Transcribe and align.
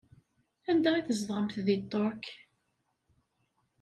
Anda 0.69 0.91
i 0.97 1.03
tzedɣemt 1.07 1.55
deg 1.65 1.81
Ṭṭerk? 1.83 2.23